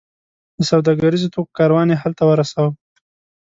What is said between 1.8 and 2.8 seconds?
یې هلته ورساوو.